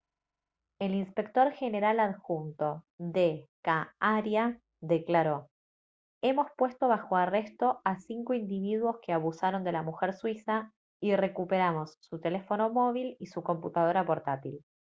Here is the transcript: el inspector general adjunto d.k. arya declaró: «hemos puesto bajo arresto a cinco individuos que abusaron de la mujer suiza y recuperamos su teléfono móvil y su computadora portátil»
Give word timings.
el 0.79 0.95
inspector 0.95 1.51
general 1.51 1.99
adjunto 1.99 2.83
d.k. 2.97 3.89
arya 3.99 4.59
declaró: 4.79 5.51
«hemos 6.23 6.47
puesto 6.57 6.87
bajo 6.87 7.17
arresto 7.17 7.81
a 7.83 7.99
cinco 7.99 8.33
individuos 8.33 8.95
que 9.03 9.13
abusaron 9.13 9.63
de 9.63 9.73
la 9.73 9.83
mujer 9.83 10.13
suiza 10.15 10.73
y 10.99 11.15
recuperamos 11.15 11.97
su 12.01 12.19
teléfono 12.19 12.71
móvil 12.73 13.15
y 13.19 13.27
su 13.27 13.43
computadora 13.43 14.03
portátil» 14.03 14.65